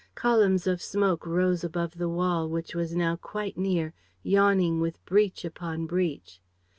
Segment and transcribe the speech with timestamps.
[0.15, 3.93] Columns of smoke rose above the wall, which was now quite near,
[4.23, 6.41] yawning with breach upon breach.